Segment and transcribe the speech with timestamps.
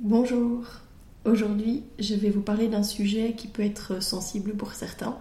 [0.00, 0.62] Bonjour.
[1.24, 5.16] Aujourd'hui, je vais vous parler d'un sujet qui peut être sensible pour certains,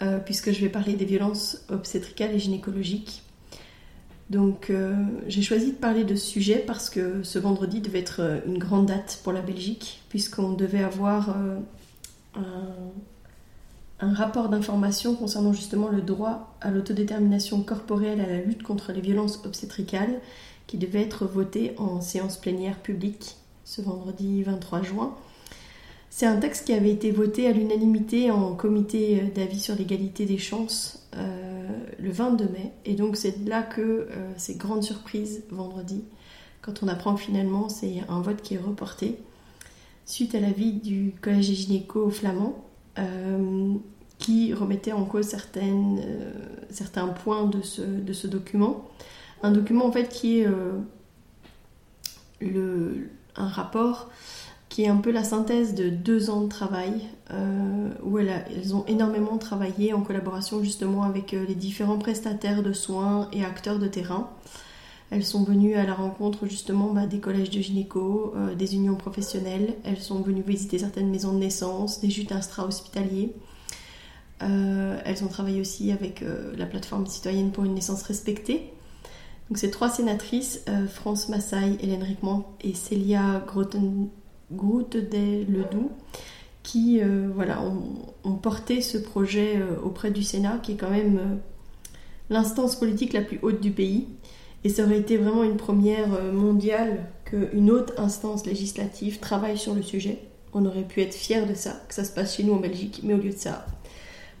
[0.00, 3.22] euh, puisque je vais parler des violences obstétricales et gynécologiques.
[4.30, 4.94] Donc, euh,
[5.28, 8.86] j'ai choisi de parler de ce sujet parce que ce vendredi devait être une grande
[8.86, 11.58] date pour la Belgique, puisqu'on devait avoir euh,
[12.36, 18.92] un, un, rapport d'information concernant justement le droit à l'autodétermination corporelle, à la lutte contre
[18.92, 20.22] les violences obstétricales,
[20.66, 23.36] qui devait être voté en séance plénière publique
[23.66, 25.14] ce vendredi 23 juin.
[26.08, 30.38] C'est un texte qui avait été voté à l'unanimité en comité d'avis sur l'égalité des
[30.38, 32.72] chances euh, le 22 mai.
[32.86, 36.04] Et donc c'est là que euh, c'est grande surprise vendredi,
[36.62, 39.18] quand on apprend que finalement c'est un vote qui est reporté,
[40.06, 42.64] suite à l'avis du collège des gynéco flamand,
[42.98, 43.74] euh,
[44.18, 46.32] qui remettait en cause euh,
[46.70, 48.88] certains points de ce, de ce, document.
[49.42, 50.48] Un document en fait qui est
[52.40, 54.08] le, un rapport
[54.68, 56.92] qui est un peu la synthèse de deux ans de travail,
[57.30, 62.72] euh, où elles, ont énormément travaillé en collaboration justement avec euh, les différents prestataires de
[62.72, 64.30] soins et acteurs de terrain.
[65.10, 68.96] Elles sont venues à la rencontre justement bah, des collèges de gynéco, euh, des unions
[68.96, 73.32] professionnelles, elles sont venues visiter certaines maisons de naissance, des jutes intra-hospitaliers.
[74.38, 76.22] Elles ont travaillé aussi avec
[76.58, 78.70] la plateforme citoyenne pour une naissance respectée.
[79.48, 84.08] Donc ces trois sénatrices, France Massaille, Hélène Rickman et Célia Groten
[84.52, 85.90] Goutte des Ledoux,
[86.62, 91.18] qui euh, voilà, ont, porté ce projet euh, auprès du Sénat, qui est quand même
[91.18, 91.34] euh,
[92.28, 94.08] l'instance politique la plus haute du pays.
[94.64, 99.74] Et ça aurait été vraiment une première euh, mondiale qu'une autre instance législative travaille sur
[99.74, 100.18] le sujet.
[100.54, 103.00] On aurait pu être fiers de ça, que ça se passe chez nous en Belgique,
[103.04, 103.64] mais au lieu de ça,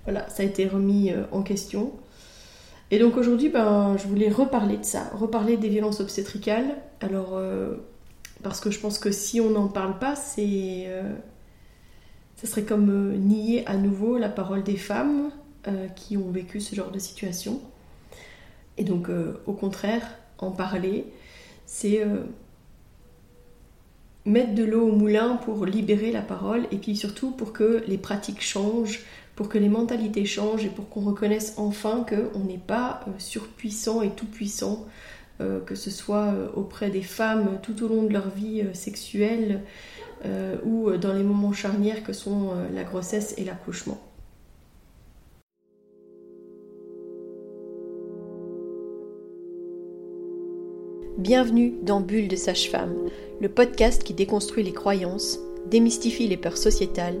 [0.04, 1.92] voilà, ça a été remis euh, en question.
[2.90, 6.76] Et donc aujourd'hui, ben, je voulais reparler de ça, reparler des violences obstétricales.
[7.00, 7.74] Alors, euh,
[8.42, 11.12] parce que je pense que si on n'en parle pas, c'est, euh,
[12.36, 15.30] ça serait comme euh, nier à nouveau la parole des femmes
[15.96, 17.60] qui ont vécu ce genre de situation.
[18.78, 19.08] Et donc,
[19.46, 20.06] au contraire,
[20.38, 21.06] en parler,
[21.64, 22.06] c'est
[24.24, 27.98] mettre de l'eau au moulin pour libérer la parole et puis surtout pour que les
[27.98, 29.00] pratiques changent,
[29.36, 34.02] pour que les mentalités changent et pour qu'on reconnaisse enfin qu'on n'est pas euh, surpuissant
[34.02, 34.86] et tout puissant
[35.40, 39.60] euh, que ce soit euh, auprès des femmes tout au long de leur vie sexuelle
[40.64, 44.00] ou dans les moments charnières que sont la grossesse et l'accouchement.
[51.18, 52.96] Bienvenue dans Bulle de Sage-Femme,
[53.40, 55.38] le podcast qui déconstruit les croyances,
[55.70, 57.20] démystifie les peurs sociétales,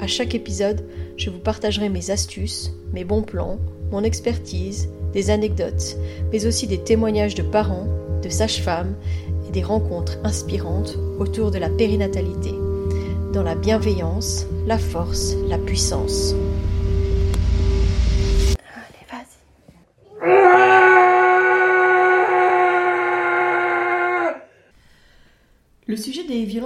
[0.00, 0.84] À chaque épisode,
[1.16, 3.58] je vous partagerai mes astuces, mes bons plans,
[3.90, 5.96] mon expertise, des anecdotes,
[6.30, 7.88] mais aussi des témoignages de parents,
[8.22, 8.94] de sages-femmes
[9.48, 12.52] et des rencontres inspirantes autour de la périnatalité,
[13.32, 16.32] dans la bienveillance, la force, la puissance.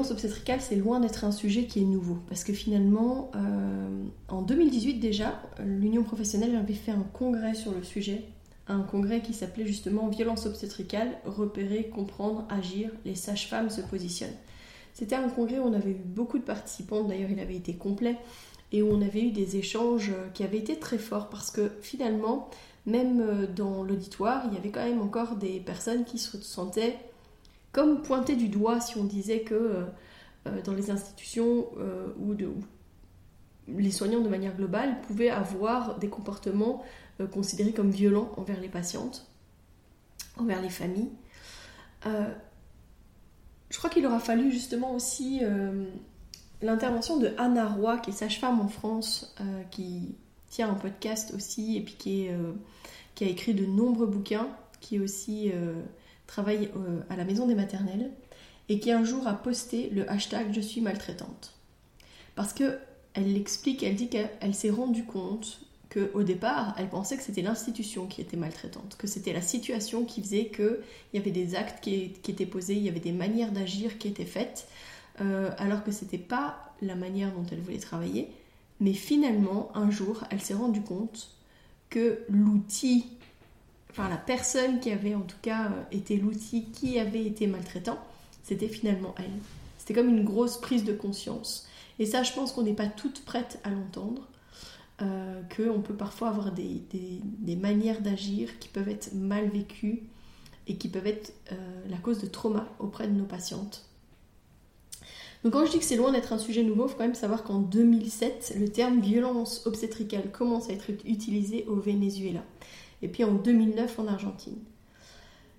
[0.03, 4.43] Violences obstétricales, c'est loin d'être un sujet qui est nouveau, parce que finalement, euh, en
[4.43, 8.25] 2018 déjà, l'Union professionnelle avait fait un congrès sur le sujet,
[8.67, 14.35] un congrès qui s'appelait justement Violence obstétricale, repérer, comprendre, agir, les sages-femmes se positionnent.
[14.93, 18.17] C'était un congrès où on avait eu beaucoup de participants, d'ailleurs il avait été complet,
[18.73, 22.51] et où on avait eu des échanges qui avaient été très forts, parce que finalement,
[22.87, 26.97] même dans l'auditoire, il y avait quand même encore des personnes qui se sentaient
[27.73, 29.87] comme pointé du doigt si on disait que
[30.47, 32.35] euh, dans les institutions euh, ou,
[33.69, 36.83] les soignants de manière globale pouvaient avoir des comportements
[37.21, 39.31] euh, considérés comme violents envers les patientes,
[40.37, 41.11] envers les familles.
[42.05, 45.41] je crois qu'il aura fallu justement aussi
[46.61, 49.35] l'intervention de Anna Roy, qui est sage-femme en France,
[49.71, 50.17] qui
[50.51, 52.29] tient un podcast aussi et puis qui,
[53.15, 54.49] qui a écrit de nombreux bouquins,
[54.81, 55.53] qui est aussi
[56.33, 58.11] travaille euh, à la maison des maternelles
[58.71, 61.53] et qui un jour a posté le hashtag je suis maltraitante.
[62.35, 62.79] Parce que
[63.13, 65.61] elle l'explique, elle dit qu'elle s'est rendue compte
[65.93, 70.23] qu'au départ, elle pensait que c'était l'institution qui était maltraitante, que c'était la situation qui
[70.23, 70.79] faisait qu'il
[71.13, 74.09] y avait des actes qui, qui, étaient posés, il y avait des manières d'agir qui
[74.09, 74.67] étaient faites,
[75.19, 78.31] alors que c'était pas la manière dont elle voulait travailler.
[78.81, 81.29] Mais finalement, un jour, elle s'est rendue compte
[81.91, 83.05] que l'outil,
[83.93, 87.99] enfin la personne qui avait en tout cas été l'outil qui avait été maltraitant,
[88.43, 89.31] c'était finalement elle.
[89.79, 91.67] C'était comme une grosse prise de conscience.
[91.99, 94.29] Et ça, je pense qu'on n'est pas toutes prêtes à l'entendre.
[95.01, 96.83] Euh, qu'on peut parfois avoir des,
[97.57, 100.03] manières d'agir qui peuvent être mal vécues
[100.69, 101.57] et qui peuvent être euh,
[101.89, 103.87] la cause de trauma auprès de nos patientes.
[105.43, 107.17] Donc quand je dis que c'est loin d'être un sujet nouveau, il faut quand même
[107.17, 112.45] savoir qu'en 2007, le terme violence obstétricale commence à être utilisé au Venezuela.
[113.03, 114.59] Et puis en 2009 en Argentine.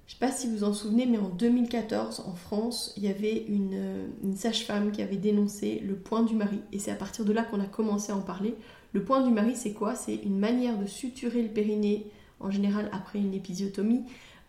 [0.05, 3.07] Je ne sais pas si vous en souvenez, mais en 2014, en France, il y
[3.07, 6.59] avait une, une sage-femme qui avait dénoncé le point du mari.
[6.73, 8.55] Et c'est à partir de là qu'on a commencé à en parler.
[8.93, 9.95] Le point du mari, c'est quoi?
[9.95, 12.05] C'est une manière de suturer le périnée,
[12.39, 14.03] en général après une épisiotomie,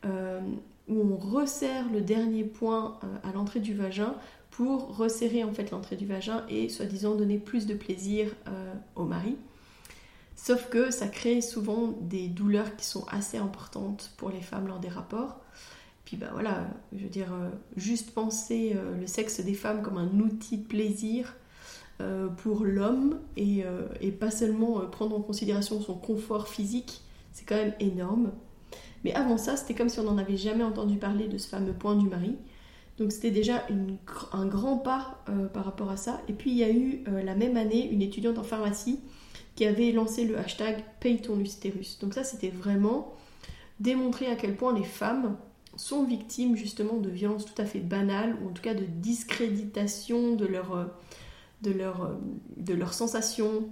[0.04, 0.40] euh,
[0.88, 4.14] où on resserre le dernier point euh, à l'entrée du vagin
[4.50, 9.04] pour resserrer en fait l'entrée du vagin et soi-disant donner plus de plaisir euh, au
[9.04, 9.36] mari.
[10.44, 14.78] Sauf que ça crée souvent des douleurs qui sont assez importantes pour les femmes lors
[14.78, 15.40] des rapports.
[16.04, 19.96] Puis bah voilà, je veux dire, euh, juste penser euh, le sexe des femmes comme
[19.96, 21.36] un outil de plaisir
[22.38, 23.62] pour l'homme et,
[24.18, 27.02] pas seulement prendre en considération son confort physique,
[27.32, 28.32] c'est quand même énorme.
[29.04, 31.72] Mais avant ça, c'était comme si on n'en avait jamais entendu parler de ce fameux
[31.72, 32.36] point du mari.
[32.98, 33.66] Donc c'était déjà
[34.32, 36.20] un grand pas euh, par rapport à ça.
[36.28, 39.00] Et puis il y a eu euh, la même année une étudiante en pharmacie
[39.54, 41.98] qui avait lancé le hashtag Paye ton utérus.
[42.00, 43.14] Donc ça c'était vraiment
[43.80, 45.36] démontrer à quel point les femmes
[45.76, 50.36] sont victimes justement de violences tout à fait banales ou en tout cas de discréditation
[50.36, 50.84] de leur, euh,
[51.62, 52.16] de leur,
[52.68, 53.68] leurs sensations,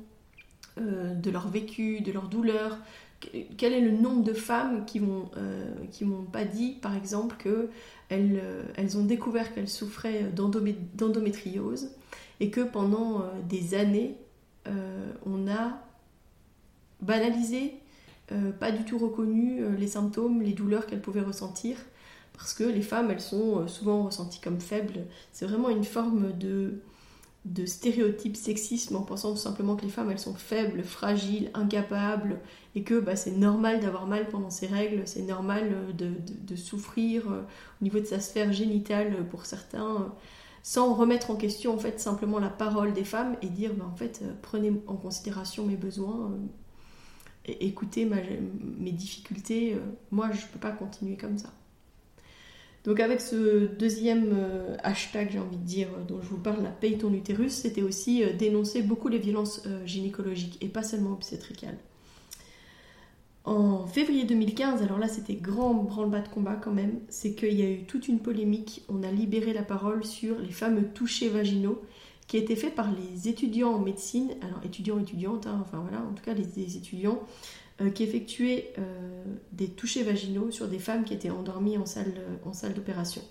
[0.79, 2.79] de leur vécu, de leur douleur,
[3.56, 7.69] quel est le nombre de femmes qui m'ont euh, m'ont pas dit, par exemple, que
[8.08, 11.90] elles, euh, ont découvert qu'elles souffraient d'endométriose
[12.40, 14.17] et que pendant euh, des années,
[14.67, 15.79] on a
[17.00, 17.75] banalisé,
[18.61, 21.76] pas du tout reconnu les symptômes, les douleurs qu'elles pouvaient ressentir,
[22.32, 25.05] parce que les femmes, elles sont souvent ressenties comme faibles.
[25.32, 26.81] C'est vraiment une forme de
[27.44, 32.38] de stéréotypes sexisme en pensant simplement que les femmes elles sont faibles, fragiles, incapables
[32.76, 37.31] et que bah, c'est normal d'avoir mal pendant ses règles, c'est normal euh, de, souffrir
[37.31, 37.41] euh,
[37.81, 40.12] au niveau de sa sphère génitale euh, pour certains,
[40.62, 43.97] sans remettre en question en fait simplement la parole des femmes et dire bah, en
[43.97, 46.32] fait prenez en considération mes besoins,
[47.47, 48.09] et écoutez
[48.79, 49.76] mes difficultés,
[50.11, 51.53] moi je peux pas continuer comme ça.
[52.85, 56.62] Donc avec ce deuxième euh, hashtag, j'ai envie de dire, euh, dont je vous parle,
[56.62, 61.12] la paye ton utérus, c'était aussi euh, dénoncer beaucoup les violences gynécologiques et pas seulement
[61.12, 61.79] obstétricales.
[63.44, 67.62] En février 2015, alors là c'était grand branle-bas de combat quand même, c'est qu'il y
[67.62, 71.83] a eu toute une polémique, on a libéré la parole sur les fameux touchés vaginaux
[72.29, 76.12] qui étaient faits par les étudiants en médecine, alors étudiants, étudiantes, hein, enfin voilà, en
[76.12, 77.21] tout cas les étudiants
[77.81, 82.15] euh, qui effectuait euh, des touchés vaginaux sur des femmes qui étaient endormies en salle,
[82.44, 83.23] en salle d'opération.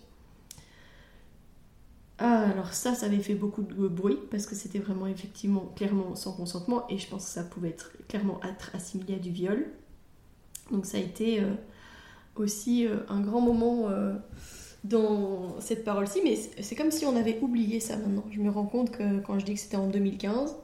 [2.19, 6.15] Ah, alors ça, ça avait fait beaucoup de bruit parce que c'était vraiment effectivement clairement
[6.15, 9.65] sans consentement et je pense que ça pouvait être clairement être assimilé à du viol.
[10.71, 11.53] Donc ça a été euh,
[12.35, 13.89] aussi un grand moment
[14.83, 18.25] dans cette parole-ci, mais c'est comme si on avait oublié ça maintenant.
[18.31, 20.55] Je me rends compte que quand je dis que c'était en 2015,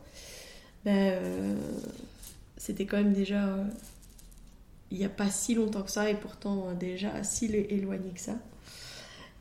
[0.85, 1.57] ben,
[2.57, 3.63] c'était quand même déjà euh,
[4.91, 8.19] il n'y a pas si longtemps que ça et pourtant euh, déjà si éloigné que
[8.19, 8.35] ça.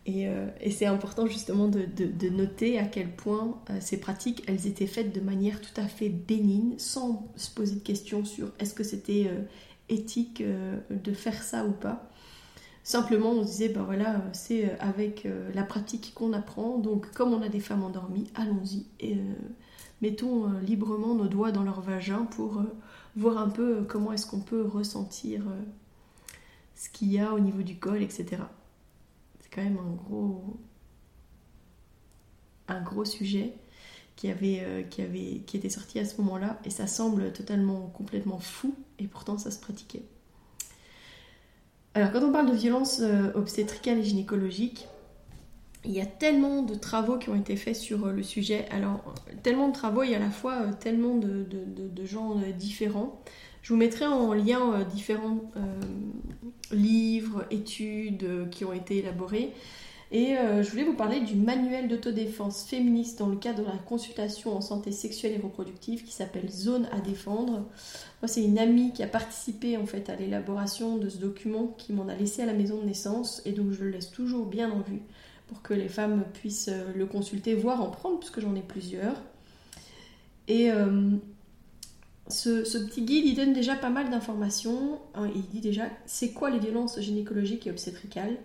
[0.07, 4.69] Et, euh, et c'est important justement de, de, noter à quel point ces pratiques, elles
[4.69, 8.73] étaient faites de manière tout à fait bénigne, sans se poser de questions sur est-ce
[8.73, 9.29] que c'était
[9.89, 10.43] éthique
[10.91, 12.11] de faire ça ou pas.
[12.83, 17.43] Simplement, on se disait, ben voilà, c'est avec la pratique qu'on apprend, donc comme on
[17.43, 19.17] a des femmes endormies, allons-y et
[20.03, 22.63] mettons librement nos doigts dans leur vagin pour
[23.17, 25.63] voir un peu comment est-ce qu'on peut ressentir euh,
[26.75, 28.43] ce qu'il y a au niveau du col, etc.
[29.41, 30.59] C'est quand même un gros,
[32.69, 33.55] un gros sujet
[34.17, 37.91] qui, avait, euh, qui, avait, qui était sorti à ce moment-là et ça semble totalement,
[37.95, 40.03] complètement fou et pourtant ça se pratiquait.
[41.95, 44.87] Alors quand on parle de violence euh, obstétricale et gynécologique,
[45.87, 48.67] il y a tellement de travaux qui ont été faits sur euh, le sujet.
[48.71, 51.47] Alors, tellement de travaux, il y a à la fois euh, tellement de,
[52.05, 53.21] gens euh, différents.
[53.63, 55.41] Je vous mettrai en lien différents
[56.71, 59.53] livres, études qui ont été élaborés.
[60.13, 64.57] Et je voulais vous parler du manuel d'autodéfense féministe dans le cadre de la consultation
[64.57, 67.67] en santé sexuelle et reproductive qui s'appelle Zone à défendre.
[68.23, 71.93] Moi, c'est une amie qui a participé en fait à l'élaboration de ce document qui
[71.93, 74.71] m'en a laissé à la maison de naissance et donc je le laisse toujours bien
[74.71, 75.03] en vue
[75.49, 79.21] pour que les femmes puissent le consulter, voire en prendre, puisque j'en ai plusieurs.
[80.49, 80.71] Et
[82.29, 85.01] ce, petit guide, il donne déjà pas mal d'informations.
[85.15, 88.37] Hein, il dit déjà c'est quoi les violences gynécologiques et obstétricales?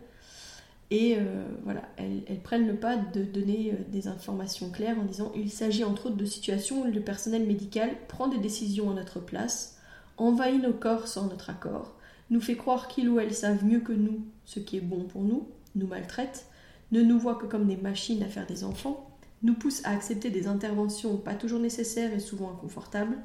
[0.92, 5.32] Et euh, voilà, elles, prennent le pas de donner euh, des informations claires en disant
[5.36, 9.22] il s'agit entre autres de situations où le personnel médical prend des décisions à notre
[9.22, 9.78] place,
[10.18, 11.96] envahit nos corps sans notre accord,
[12.30, 15.22] nous fait croire qu'ils ou elles savent mieux que nous ce qui est bon pour
[15.22, 16.46] nous, nous maltraite,
[16.92, 19.10] ne nous voit que comme des machines à faire des enfants,
[19.44, 23.18] nous pousse à accepter des interventions pas toujours nécessaires et souvent inconfortables,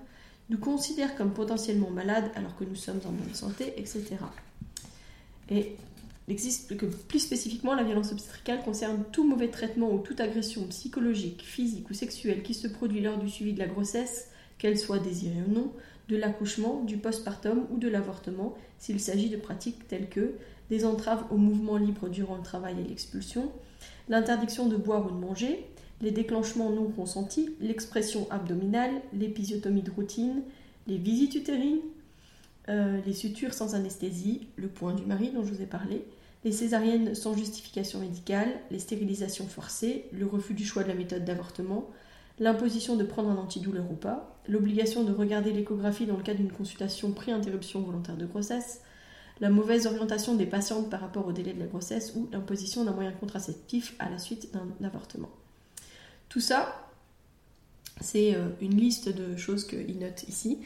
[0.50, 4.04] nous considère comme potentiellement malades alors que nous sommes en bonne santé, etc.
[5.50, 5.76] Et
[6.28, 10.66] il existe que plus spécifiquement, la violence obstétricale concerne tout mauvais traitement ou toute agression
[10.66, 14.28] psychologique, physique ou sexuelle qui se produit lors du suivi de la grossesse,
[14.58, 15.72] qu'elle soit désirée ou non,
[16.08, 20.34] de l'accouchement, du postpartum ou de l'avortement, s'il s'agit de pratiques telles que
[20.68, 23.52] des entraves au mouvement libre durant le travail et l'expulsion,
[24.08, 25.64] l'interdiction de boire ou de manger,
[26.00, 30.42] les déclenchements non consentis, l'expression abdominale, l'épisiotomie de routine,
[30.86, 31.80] les visites utérines,
[32.68, 36.04] euh, les sutures sans anesthésie, le point du mari dont je vous ai parlé,
[36.44, 41.24] les césariennes sans justification médicale, les stérilisations forcées, le refus du choix de la méthode
[41.24, 41.90] d'avortement,
[42.38, 46.52] l'imposition de prendre un antidouleur ou pas, l'obligation de regarder l'échographie dans le cas d'une
[46.52, 48.80] consultation pré-interruption volontaire de grossesse,
[49.40, 52.92] la mauvaise orientation des patientes par rapport au délai de la grossesse ou l'imposition d'un
[52.92, 55.30] moyen contraceptif à la suite d'un avortement.
[56.28, 56.88] Tout ça,
[58.00, 60.58] c'est euh, une liste de choses qu'il note ici.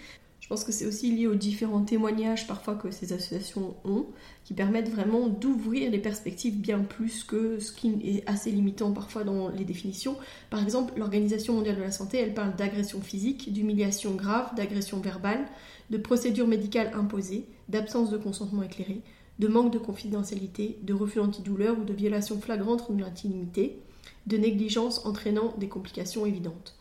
[0.51, 4.07] Je pense que c'est aussi lié aux différents témoignages parfois que ces associations ont,
[4.43, 9.23] qui permettent vraiment d'ouvrir les perspectives bien plus que ce qui est assez limitant parfois
[9.23, 10.17] dans les définitions.
[10.51, 15.47] Par exemple, l'Organisation mondiale de la santé, elle parle d'agression physique, d'humiliation grave, d'agression verbale,
[15.91, 19.03] de procédures médicales imposées, d'absence de consentement éclairé,
[19.39, 23.79] de manque de confidentialité, de refus antidouleur ou de violation flagrante de l'intimité
[24.27, 26.75] de négligence entraînant des complications évidentes.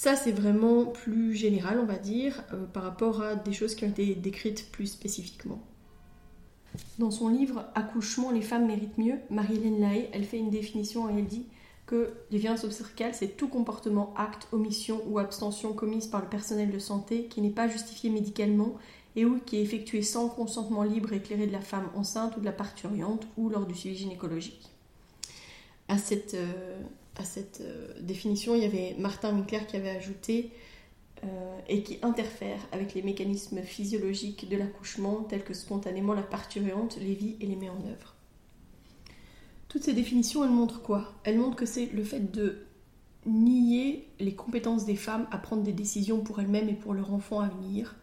[0.00, 3.84] Ça, c'est vraiment plus général, on va dire, euh, par rapport à des choses qui
[3.84, 5.60] ont été décrites plus spécifiquement.
[6.98, 11.18] Dans son livre Accouchement, les femmes méritent mieux, Marie-Hélène Lahaye, elle fait une définition et
[11.18, 11.44] elle dit
[11.84, 16.70] que les violences obstétricales, c'est tout comportement, acte, omission ou abstention commise par le personnel
[16.70, 18.78] de santé qui n'est pas justifié médicalement
[19.16, 22.40] et ou qui est effectué sans consentement libre et éclairé de la femme enceinte ou
[22.40, 24.70] de la parturiente ou lors du suivi gynécologique
[25.88, 26.80] à cette, euh,
[27.16, 30.50] à cette euh, définition, il y avait Martin Winkler qui avait ajouté
[31.24, 36.96] euh, et qui interfère avec les mécanismes physiologiques de l'accouchement tels que spontanément la parturiente
[37.00, 38.14] les vit et les met en œuvre.
[39.68, 41.12] Toutes ces définitions, elles montrent quoi?
[41.24, 42.66] Elles montrent que c'est le fait de
[43.26, 47.40] nier les compétences des femmes à prendre des décisions pour elles-mêmes et pour leur enfant
[47.40, 47.96] à venir,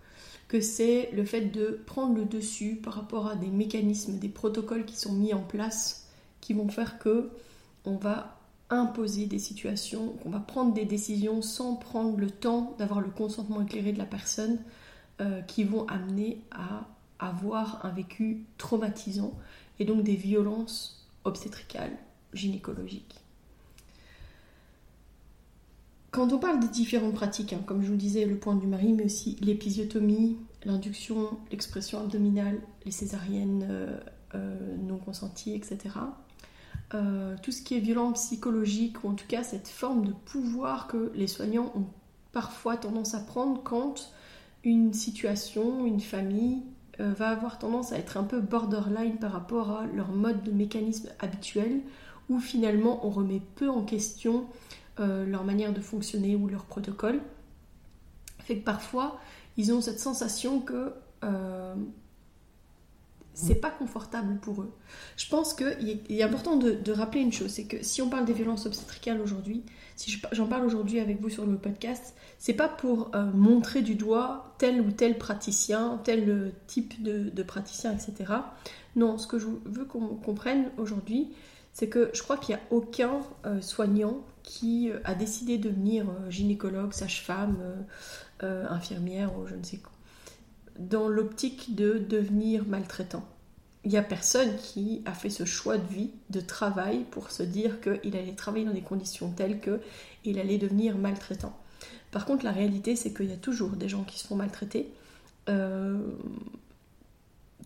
[0.47, 4.85] que c'est le fait de prendre le dessus par rapport à des mécanismes, des protocoles
[4.85, 6.07] qui sont mis en place
[6.39, 7.31] qui vont faire que
[7.83, 8.36] on va
[8.69, 13.61] imposer des situations, qu'on va prendre des décisions sans prendre le temps d'avoir le consentement
[13.61, 14.59] éclairé de la personne
[15.21, 16.87] euh, qui vont amener à
[17.19, 19.33] avoir un vécu traumatisant
[19.79, 21.97] et donc des violences obstétricales,
[22.33, 23.15] gynécologiques.
[26.11, 28.93] Quand on parle des différentes pratiques, hein, comme je vous disais, le point du mari,
[28.93, 33.99] mais aussi l'épisiotomie, l'induction, l'expression abdominale, les césariennes euh,
[34.35, 35.77] euh, non consenties, etc.,
[36.93, 40.87] euh, tout ce qui est violence psychologique, ou en tout cas cette forme de pouvoir
[40.87, 41.85] que les soignants ont
[42.31, 44.13] parfois tendance à prendre quand
[44.63, 46.61] une situation, une famille
[47.01, 50.51] euh, va avoir tendance à être un peu borderline par rapport à leur mode de
[50.51, 51.81] mécanisme habituel,
[52.29, 54.45] où finalement on remet peu en question
[54.99, 57.19] euh, leur manière de fonctionner ou leur protocole.
[58.39, 59.19] Fait que parfois
[59.57, 60.93] ils ont cette sensation que
[63.37, 64.73] c'est pas confortable pour eux.
[65.15, 68.33] Je pense qu'il est important de, rappeler une chose, c'est que si on parle des
[68.33, 69.63] violences obstétricales aujourd'hui,
[69.95, 73.93] si j'en parle aujourd'hui avec vous sur le podcast, c'est pas pour euh, montrer du
[73.93, 78.33] doigt tel ou tel praticien, tel euh, type de, praticien, etc.
[78.95, 81.29] Non, ce que je veux qu'on comprenne aujourd'hui,
[81.73, 86.05] c'est que je crois qu'il n'y a aucun euh, soignant qui a décidé de devenir
[86.29, 87.57] gynécologue, sage-femme,
[88.39, 89.96] infirmière ou je ne sais quoi
[90.79, 93.25] dans l'optique de devenir maltraitant.
[93.83, 97.43] Il n'y a personne qui a fait ce choix de vie, de travail, pour se
[97.43, 101.57] dire qu'il allait travailler dans des conditions telles qu'il allait devenir maltraitant.
[102.11, 104.89] Par contre, la réalité, c'est qu'il y a toujours des gens qui se font maltraiter.
[105.49, 105.99] Euh,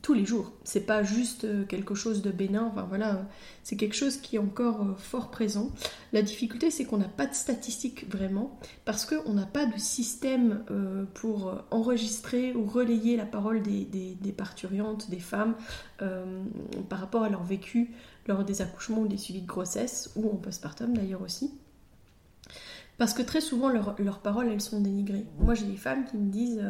[0.01, 0.51] tous les jours.
[0.63, 3.27] C'est pas juste euh, quelque chose de bénin, enfin voilà,
[3.63, 5.71] c'est quelque chose qui est encore euh, fort présent.
[6.11, 10.63] La difficulté, c'est qu'on n'a pas de statistiques vraiment, parce qu'on n'a pas de système
[10.71, 15.55] euh, pour enregistrer ou relayer la parole des, des, parturiantes, des femmes,
[16.89, 17.91] par rapport à leur vécu
[18.27, 21.51] lors des accouchements ou des suivis de grossesse, ou en postpartum d'ailleurs aussi.
[22.97, 25.25] Parce que très souvent, leurs paroles, elles sont dénigrées.
[25.37, 26.63] Moi, j'ai des femmes qui me disent...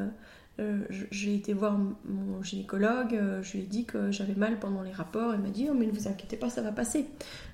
[0.61, 4.81] euh, j'ai été voir mon gynécologue, euh, je lui ai dit que j'avais mal pendant
[4.81, 7.07] les rapports, elle m'a dit oh, mais ne vous inquiétez pas, ça va passer.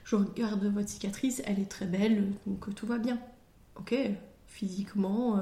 [0.04, 3.18] Je regarde votre cicatrice, elle est très belle, donc tout va bien.
[3.76, 3.96] Ok,
[4.48, 5.40] physiquement,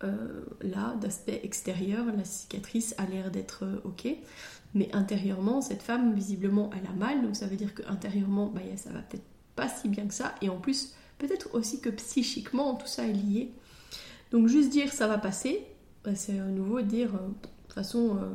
[0.00, 4.08] là, d'aspect extérieur, la cicatrice a l'air d'être ok,
[4.74, 8.90] mais intérieurement, cette femme, visiblement, elle a mal, donc ça veut dire qu'intérieurement, bah, ça
[8.90, 12.86] va peut-être pas si bien que ça, et en plus, peut-être aussi que psychiquement, tout
[12.86, 13.52] ça est lié.
[14.30, 15.62] Donc juste dire ça va passer,
[16.04, 18.28] bah, c'est à nouveau dire, euh, de toute façon, euh,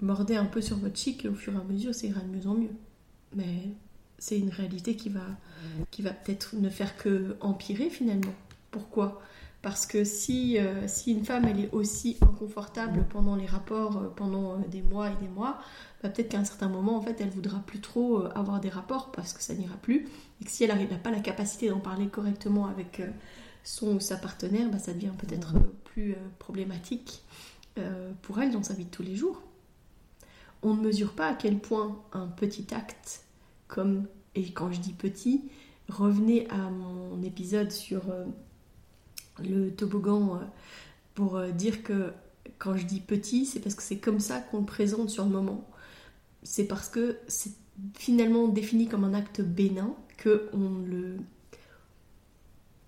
[0.00, 2.28] mordez un peu sur votre chic et au fur et à mesure, ça ira de
[2.28, 2.74] mieux en mieux.
[3.34, 3.68] Mais
[4.18, 5.26] c'est une réalité qui va,
[5.90, 8.34] qui va peut-être ne faire que empirer finalement.
[8.70, 9.22] Pourquoi?
[9.62, 14.08] Parce que si, euh, si une femme elle est aussi inconfortable pendant les rapports, euh,
[14.14, 15.58] pendant euh, des mois et des mois,
[16.02, 19.12] bah, peut-être qu'à un certain moment, en fait, elle voudra plus trop avoir des rapports
[19.12, 20.08] parce que ça n'ira plus.
[20.40, 23.00] Et que si elle n'a pas la capacité d'en parler correctement avec
[23.62, 25.54] son ou sa partenaire, bah, ça devient peut-être
[25.92, 27.22] plus problématique
[28.22, 29.42] pour elle dans sa vie de tous les jours.
[30.62, 33.24] On ne mesure pas à quel point un petit acte,
[33.68, 35.42] comme, et quand je dis petit,
[35.88, 38.02] revenez à mon épisode sur
[39.40, 40.44] le toboggan euh,
[41.14, 42.12] pour euh, dire que
[42.58, 45.30] quand je dis petit, c'est parce que c'est comme ça qu'on le présente sur le
[45.30, 45.68] moment.
[46.42, 47.52] C'est parce que c'est
[47.94, 51.16] finalement défini comme un acte bénin que on le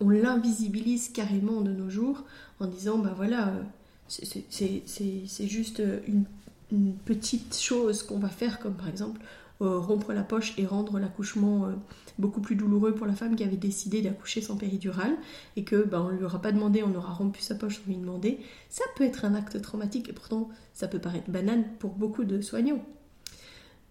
[0.01, 2.25] on l'invisibilise carrément de nos jours
[2.61, 3.63] en disant bah voilà euh,
[4.09, 6.25] c'est juste une,
[6.71, 9.21] une, petite chose qu'on va faire comme par exemple
[9.63, 11.75] euh, rompre la poche et rendre l'accouchement euh,
[12.19, 15.17] beaucoup plus douloureux pour la femme qui avait décidé d'accoucher sans péridurale
[15.55, 17.97] et que ben, on lui aura pas demandé, on aura rompu sa poche sans lui
[17.97, 22.25] demander, ça peut être un acte traumatique et pourtant ça peut paraître banane pour beaucoup
[22.25, 22.85] de soignants.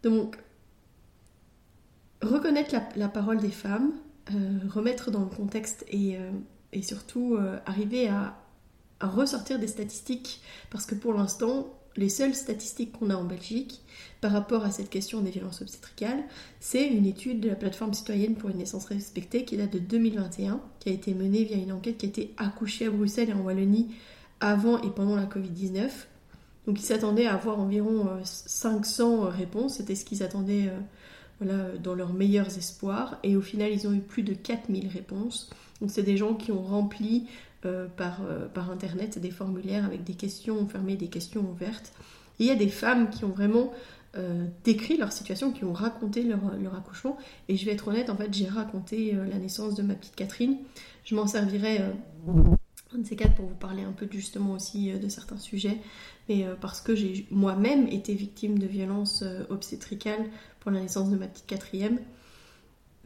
[0.04, 0.38] Donc,
[2.22, 3.94] reconnaître la, parole des femmes,
[4.32, 6.18] euh, remettre dans le contexte et,
[6.82, 8.36] surtout arriver à
[9.02, 13.82] ressortir des statistiques parce que pour l'instant, les seules statistiques qu'on a en Belgique
[14.22, 16.24] par rapport à cette question des violences obstétricales,
[16.60, 20.60] c'est une étude de la plateforme citoyenne pour une naissance respectée qui date de 2021,
[20.80, 23.42] qui a été menée via une enquête qui a été accouchée à Bruxelles et en
[23.42, 23.90] Wallonie
[24.40, 25.90] avant et pendant la Covid-19.
[26.66, 30.80] Donc ils s'attendaient à avoir environ 500 euh, réponses, c'était ce qu'ils attendaient euh,
[31.42, 35.50] voilà, dans leurs meilleurs espoirs, et au final ils ont eu plus de 4000 réponses.
[35.82, 37.28] Donc c'est des gens qui ont rempli
[37.66, 41.94] euh, par, euh, par internet des formulaires avec des questions fermées, des questions ouvertes.
[42.40, 43.72] Il y a des femmes qui ont vraiment
[44.18, 47.18] euh, décrit leur situation, qui ont raconté leur, leur, accouchement.
[47.48, 50.58] Et je vais être honnête, en fait, j'ai raconté la naissance de ma petite Catherine.
[51.06, 51.80] Je m'en servirai
[52.94, 55.80] un de ces quatre pour vous parler un peu justement aussi de certains sujets,
[56.30, 60.26] mais parce que j'ai moi-même été victime de violences obstétricales
[60.60, 62.00] pour la naissance de ma petite quatrième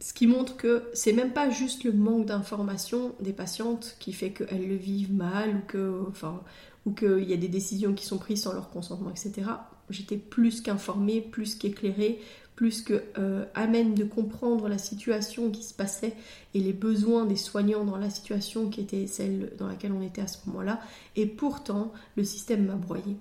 [0.00, 4.30] ce qui montre que c'est même pas juste le manque d'information des patientes qui fait
[4.30, 6.40] qu'elles le vivent mal ou que, enfin,
[6.86, 9.50] ou qu'il y a des décisions qui sont prises sans leur consentement, etc.
[9.90, 12.20] J'étais plus qu'informée, plus qu'éclairée,
[12.54, 16.14] plus que euh, de comprendre la situation qui se passait
[16.54, 20.22] et les besoins des soignants dans la situation qui était celle dans laquelle on était
[20.22, 20.80] à ce moment-là.
[21.16, 23.16] Et pourtant, le système m'a broyé.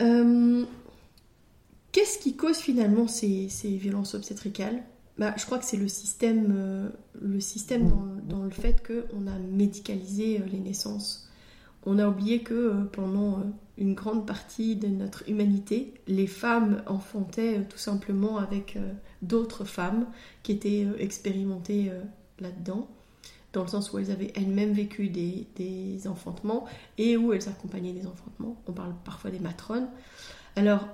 [0.00, 0.64] Euh,
[1.94, 4.82] Qu'est-ce qui cause finalement ces, violences obstétricales?
[5.16, 6.88] Bah, Je crois que c'est le système, euh,
[7.22, 7.88] le système
[8.28, 11.30] dans, le fait qu'on a médicalisé euh, les naissances.
[11.86, 13.44] On a oublié que euh, pendant
[13.78, 18.76] une grande partie de notre humanité, les femmes enfantaient tout simplement avec
[19.22, 20.06] d'autres femmes
[20.42, 21.92] qui étaient expérimentées
[22.40, 22.88] là-dedans
[23.52, 26.66] dans le sens où elles avaient elles-mêmes vécu des, des, enfantements
[26.98, 28.60] et où elles accompagnaient des enfantements.
[28.66, 29.88] On parle parfois des matrones.
[30.56, 30.86] Alors,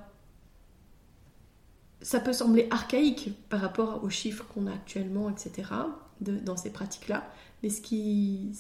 [2.03, 5.69] ça peut sembler archaïque par rapport aux chiffres qu'on a actuellement, etc.,
[6.21, 7.25] dans ces pratiques-là.
[7.63, 8.53] Mais ce qui,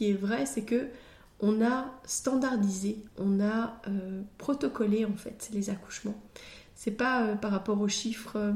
[0.00, 0.88] est vrai, c'est que
[1.40, 6.14] on a standardisé, on a euh, protocolé en fait les accouchements.
[6.74, 8.52] C'est pas euh, par rapport aux chiffres, euh,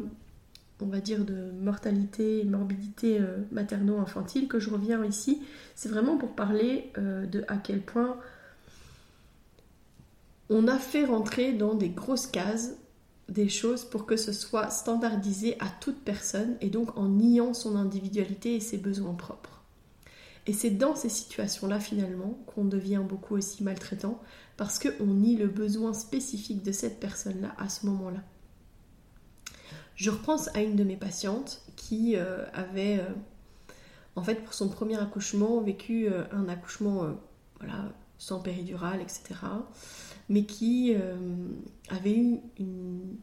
[0.80, 5.42] on va dire, de mortalité et morbidité materno-infantile que je reviens ici.
[5.74, 8.18] C'est vraiment pour parler de à quel point
[10.50, 12.74] on a fait rentrer dans des grosses cases
[13.28, 17.76] des choses pour que ce soit standardisé à toute personne et donc en niant son
[17.76, 19.62] individualité et ses besoins propres.
[20.46, 24.22] Et c'est dans ces situations-là finalement qu'on devient beaucoup aussi maltraitant
[24.56, 28.22] parce qu'on nie le besoin spécifique de cette personne-là à ce moment-là.
[29.96, 33.08] Je repense à une de mes patientes qui euh, avait, euh,
[34.14, 37.16] en fait, pour son premier accouchement, vécu euh, un accouchement
[37.58, 39.34] voilà, sans péridurale, etc.
[40.28, 40.94] Mais qui
[41.88, 43.16] avait eu une,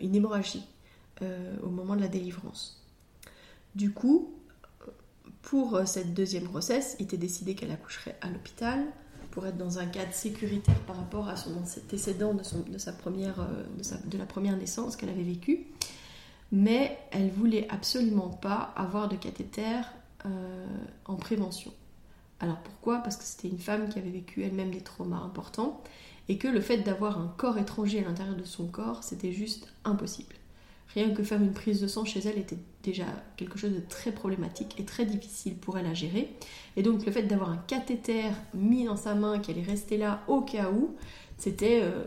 [0.00, 0.64] hémorragie
[1.62, 2.82] au moment de la délivrance.
[3.74, 4.32] Du coup,
[5.42, 8.86] pour cette deuxième grossesse, il était décidé qu'elle accoucherait à l'hôpital
[9.30, 12.42] pour être dans un cadre sécuritaire par rapport à son antécédent de,
[14.18, 15.66] la première naissance qu'elle avait vécue
[16.52, 19.80] mais elle voulait absolument pas avoir de cathéter
[20.26, 20.66] euh,
[21.04, 21.72] en prévention.
[22.40, 22.98] Alors pourquoi?
[22.98, 25.82] Parce que c'était une femme qui avait vécu elle-même des traumas importants
[26.28, 29.72] et que le fait d'avoir un corps étranger à l'intérieur de son corps, c'était juste
[29.84, 30.34] impossible.
[30.94, 33.04] Rien que faire une prise de sang chez elle était déjà
[33.36, 36.32] quelque chose de très problématique et très difficile pour elle à gérer.
[36.76, 38.24] Et donc le fait d'avoir un cathéter
[38.54, 40.94] mis dans sa main qui allait rester là au cas où,
[41.36, 42.04] c'était euh,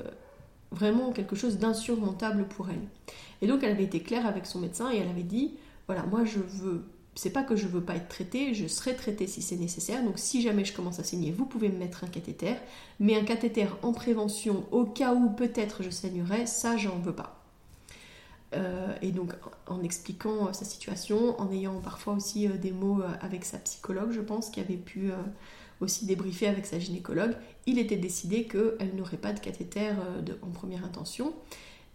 [0.72, 2.82] vraiment quelque chose d'insurmontable pour elle.
[3.41, 5.56] Et donc elle avait été claire avec son médecin et elle avait dit
[5.88, 6.84] voilà, moi je veux
[7.15, 10.04] c'est pas que je veux pas être traitée, je serai traitée si c'est nécessaire.
[10.04, 12.56] Donc si jamais je commence à saigner, vous pouvez me mettre un cathéter,
[13.00, 17.41] mais un cathéter en prévention au cas où peut-être je saignerais, ça j'en veux pas.
[18.54, 19.34] Euh, et donc
[19.67, 24.12] en expliquant euh, sa situation, en ayant parfois aussi euh, des mots avec sa psychologue,
[24.12, 25.12] je pense, qui avait pu
[25.80, 29.89] aussi débriefer avec sa gynécologue, il était décidé qu'elle n'aurait pas de cathéter
[30.43, 31.34] en première intention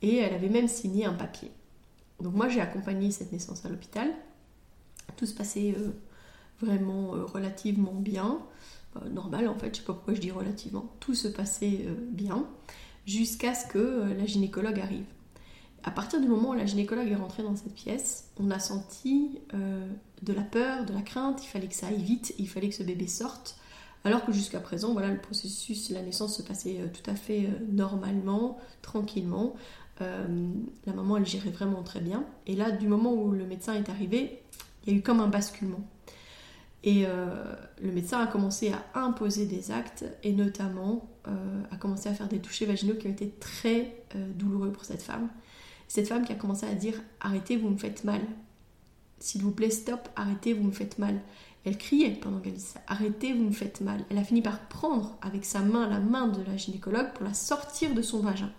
[0.02, 1.50] et elle avait même signé un papier.
[2.20, 4.08] Donc moi j'ai accompagné cette naissance à l'hôpital.
[5.16, 5.90] Tout se passait euh,
[6.60, 8.38] vraiment euh, relativement bien.
[8.96, 10.90] Euh, normal en fait, je sais pas pourquoi je dis relativement.
[11.00, 12.46] Tout se passait bien
[13.06, 15.04] jusqu'à ce que la gynécologue arrive.
[15.84, 19.38] À partir du moment où la gynécologue est rentrée dans cette pièce, on a senti
[19.52, 22.74] de la peur, de la crainte, il fallait que ça aille vite, il fallait que
[22.74, 23.56] ce bébé sorte.
[24.02, 28.58] Alors que jusqu'à présent, voilà, le processus, la naissance se passait tout à fait normalement,
[28.82, 29.54] tranquillement,
[30.02, 30.26] euh,
[30.86, 32.24] la maman, elle gérait vraiment très bien.
[32.46, 34.42] Et là, du moment où le médecin est arrivé,
[34.86, 35.80] il y a eu comme un basculement.
[36.84, 42.08] Et euh, le médecin a commencé à imposer des actes et notamment euh, a commencé
[42.08, 44.04] à faire des touchés vaginaux qui ont été très
[44.36, 45.28] douloureux pour cette femme.
[45.88, 48.20] Cette femme qui a commencé à dire arrêtez, vous me faites mal.
[49.18, 51.20] S'il vous plaît, stop, arrêtez, vous me faites mal.
[51.66, 52.78] Elle criait pendant qu'elle disait.
[52.86, 54.04] Arrêtez, vous me faites mal.
[54.08, 57.34] Elle a fini par prendre avec sa main la main de la gynécologue pour la
[57.34, 58.52] sortir de son vagin.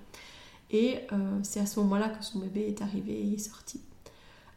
[0.72, 3.80] Et euh, c'est à ce moment-là que son bébé est arrivé et est sorti.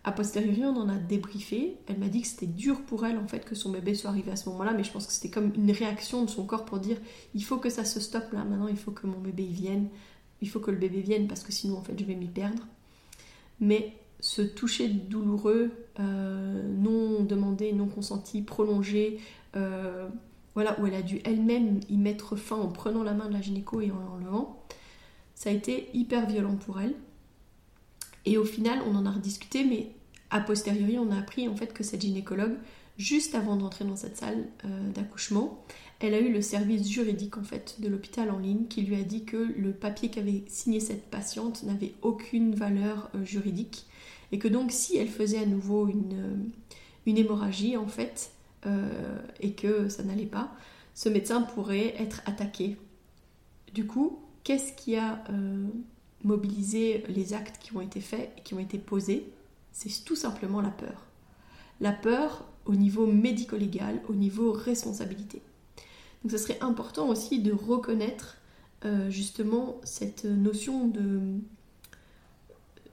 [0.02, 1.76] A posteriori, on en a débriefé.
[1.86, 4.30] Elle m'a dit que c'était dur pour elle en fait que son bébé soit arrivé
[4.30, 6.78] à ce moment-là, mais je pense que c'était comme une réaction de son corps pour
[6.78, 6.96] dire
[7.34, 9.88] il faut que ça se stoppe là maintenant, il faut que mon bébé vienne,
[10.40, 12.62] il faut que le bébé vienne parce que sinon en fait je vais m'y perdre.
[13.60, 19.18] Mais ce toucher douloureux, euh, non demandé, non consenti, prolongé,
[19.56, 20.08] euh,
[20.54, 23.42] voilà où elle a dû elle-même y mettre fin en prenant la main de la
[23.42, 24.64] gynéco et en l'enlevant
[25.40, 26.94] ça a été hyper violent pour elle.
[28.26, 29.92] Et au final, on en a rediscuté, mais
[30.30, 32.56] a posteriori, on a appris en fait que cette gynécologue,
[32.98, 35.64] juste avant d'entrer dans cette salle euh, d'accouchement,
[35.98, 39.02] elle a eu le service juridique en fait de l'hôpital en ligne qui lui a
[39.02, 43.86] dit que le papier qu'avait signé cette patiente n'avait aucune valeur euh, juridique
[44.32, 46.36] et que donc si elle faisait à nouveau une, euh,
[47.06, 48.32] une hémorragie en fait
[49.40, 50.54] et que ça n'allait pas,
[50.92, 52.76] ce médecin pourrait être attaqué.
[53.72, 55.24] Du coup, qu'est-ce qui a
[56.24, 59.32] mobilisé les actes qui ont été faits et qui ont été posés
[59.72, 61.06] C'est tout simplement la peur.
[61.80, 65.42] La peur au niveau médico-légal, au niveau responsabilité.
[66.22, 68.36] Donc ce serait important aussi de reconnaître
[68.84, 71.20] euh, justement cette notion de,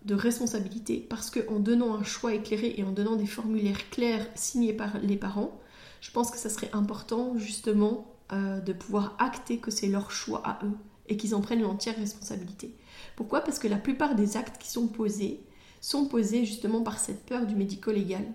[0.06, 4.74] de responsabilité parce qu'en donnant un choix éclairé et en donnant des formulaires clairs signés
[4.74, 5.60] par les parents,
[6.00, 10.42] je pense que ça serait important justement euh, de pouvoir acter que c'est leur choix
[10.46, 12.74] à eux et qu'ils en prennent l'entière responsabilité.
[13.16, 13.42] Pourquoi?
[13.42, 15.42] Parce que la plupart des actes qui sont posés
[15.82, 18.26] sont posés justement par cette peur du médico-légal.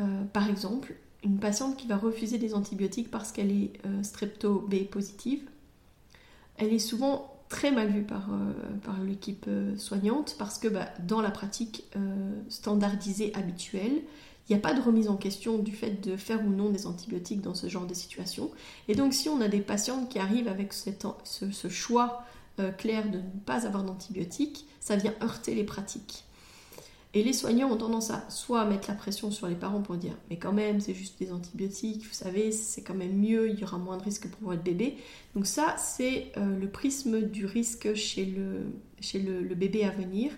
[0.00, 4.88] Euh, par exemple, une patiente qui va refuser des antibiotiques parce qu'elle est euh, strepto-B
[4.90, 5.42] positive,
[6.56, 11.20] elle est souvent très mal vue par, euh, par l'équipe soignante parce que bah, dans
[11.20, 11.84] la pratique
[12.48, 14.02] standardisée habituelle,
[14.48, 16.86] il n'y a pas de remise en question du fait de faire ou non des
[16.86, 18.50] antibiotiques dans ce genre de situation.
[18.88, 22.24] Et donc si on a des patientes qui arrivent avec ce, choix
[22.58, 26.24] euh, clair de ne pas avoir d'antibiotiques, ça vient heurter les pratiques.
[27.14, 30.14] Et les soignants ont tendance à soit mettre la pression sur les parents pour dire
[30.28, 33.64] mais quand même c'est juste des antibiotiques, vous savez c'est quand même mieux, il y
[33.64, 34.96] aura moins de risques pour votre bébé.
[35.36, 40.32] Donc ça c'est euh, le prisme du risque chez le, chez le bébé à venir.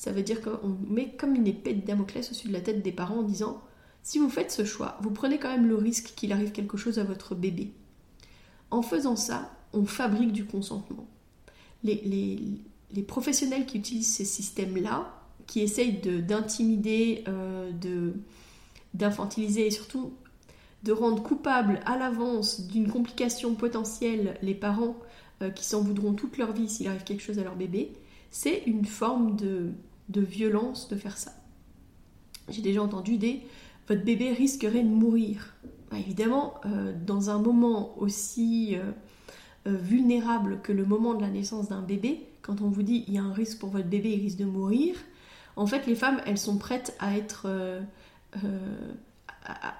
[0.00, 2.90] Ça veut dire qu'on met comme une épée de Damoclès au-dessus de la tête des
[2.90, 3.60] parents en disant
[4.02, 6.98] si vous faites ce choix, vous prenez quand même le risque qu'il arrive quelque chose
[6.98, 7.74] à votre bébé.
[8.70, 11.06] En faisant ça, on fabrique du consentement.
[11.84, 12.62] Les,
[13.06, 15.12] professionnels qui utilisent ces systèmes-là,
[15.46, 17.70] qui essayent d'intimider, euh,
[18.94, 20.14] d'infantiliser et surtout
[20.82, 24.96] de rendre coupable à l'avance d'une complication potentielle les parents
[25.42, 27.92] euh, qui s'en voudront toute leur vie s'il arrive quelque chose à leur bébé,
[28.30, 29.72] c'est une forme de,
[30.18, 31.32] violence de faire ça.
[32.48, 33.42] J'ai déjà entendu des
[33.86, 35.54] votre bébé risquerait de mourir.
[35.90, 38.92] Bah, évidemment, euh, dans un moment aussi euh,
[39.66, 43.18] vulnérable que le moment de la naissance d'un bébé, quand on vous dit il y
[43.18, 44.94] a un risque pour votre bébé, il risque de mourir,
[45.56, 47.48] en fait les femmes elles sont prêtes à être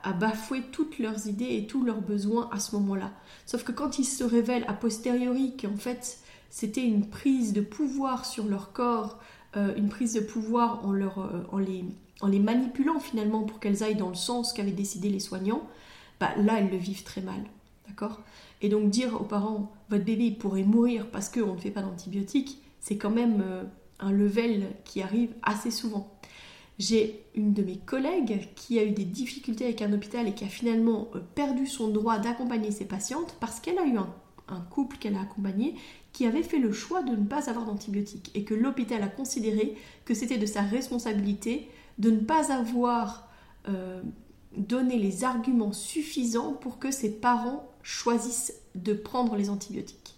[0.02, 3.12] à, bafouer toutes leurs idées et tous leurs besoins à ce moment-là.
[3.46, 6.18] Sauf que quand ils se révèlent a posteriori qu'en fait
[6.50, 9.20] c'était une prise de pouvoir sur leur corps,
[9.56, 11.84] euh, une prise de pouvoir euh, en, les,
[12.20, 15.62] en les manipulant finalement pour qu'elles aillent dans le sens qu'avaient décidé les soignants,
[16.20, 17.42] bah, là elles le vivent très mal.
[17.88, 18.20] D'accord?
[18.62, 22.62] Et donc dire aux parents, votre bébé pourrait mourir parce qu'on ne fait pas d'antibiotiques,
[22.78, 23.64] c'est quand même euh,
[23.98, 26.08] un level qui arrive assez souvent.
[26.78, 30.44] J'ai une de mes collègues qui a eu des difficultés avec un hôpital et qui
[30.44, 34.08] a finalement perdu son droit d'accompagner ses patientes parce qu'elle a eu un,
[34.70, 35.74] couple qu'elle a accompagné
[36.12, 39.76] qui avait fait le choix de ne pas avoir d'antibiotiques et que l'hôpital a considéré
[40.04, 41.68] que c'était de sa responsabilité
[41.98, 43.28] de ne pas avoir
[43.68, 44.02] euh,
[44.56, 50.16] donné les arguments suffisants pour que ses parents choisissent de prendre les antibiotiques.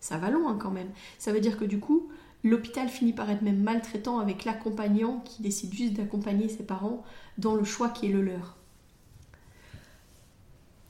[0.00, 0.90] Ça va loin quand même.
[1.18, 2.08] Ça veut dire que du coup,
[2.44, 7.02] L'hôpital finit par être même maltraitant avec l'accompagnant qui décide juste d'accompagner ses parents
[7.38, 8.58] dans le choix qui est le leur.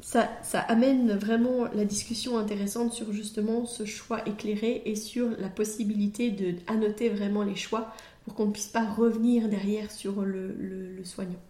[0.04, 6.30] Ça, amène vraiment la discussion intéressante sur justement ce choix éclairé et sur la possibilité
[6.30, 7.92] de annoter vraiment les choix
[8.24, 11.40] pour qu'on ne puisse pas revenir derrière sur le, le soignant.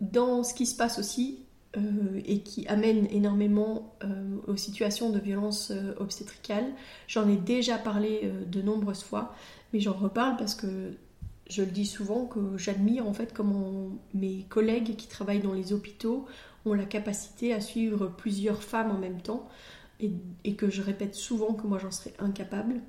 [0.00, 1.40] Dans ce qui se passe aussi,
[1.76, 4.08] euh, et qui amène énormément euh,
[4.48, 6.64] aux situations de violence euh, obstétricale.
[7.06, 9.36] J'en ai déjà parlé de nombreuses fois,
[9.72, 10.94] mais j'en reparle parce que
[11.48, 15.72] je le dis souvent que j'admire en fait comment mes collègues qui travaillent dans les
[15.72, 16.26] hôpitaux
[16.66, 19.48] ont la capacité à suivre plusieurs femmes en même temps
[20.00, 22.80] et, que je répète souvent que moi j'en serais incapable.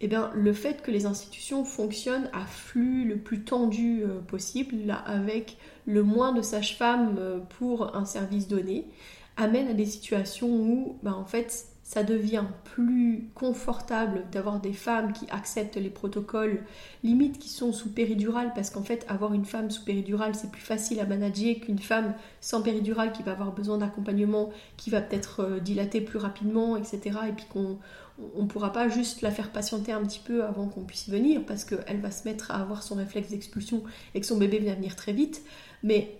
[0.00, 4.76] Eh bien, le fait que les institutions fonctionnent à flux le plus tendu euh, possible,
[4.84, 8.86] là, avec le moins de sages-femmes euh, pour un service donné,
[9.36, 15.12] amène à des situations où, ben, en fait, ça devient plus confortable d'avoir des femmes
[15.12, 16.64] qui acceptent les protocoles
[17.04, 20.62] limites qui sont sous péridurale parce qu'en fait avoir une femme sous péridurale c'est plus
[20.62, 25.40] facile à manager qu'une femme sans péridurale qui va avoir besoin d'accompagnement qui va peut-être
[25.40, 27.78] euh, dilater plus rapidement etc et puis qu'on
[28.36, 31.64] on pourra pas juste la faire patienter un petit peu avant qu'on puisse venir parce
[31.64, 33.82] qu'elle va se mettre à avoir son réflexe d'expulsion
[34.14, 35.42] et que son bébé vient venir très vite.
[35.82, 36.16] Mais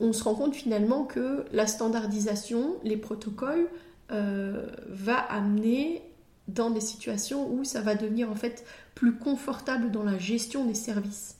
[0.00, 3.68] on se rend compte finalement que la standardisation, les protocoles,
[4.12, 6.00] euh, va amener
[6.46, 8.64] dans des situations où ça va devenir en fait
[8.94, 11.38] plus confortable dans la gestion des services.